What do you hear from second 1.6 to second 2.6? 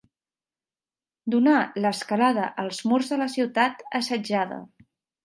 l'escalada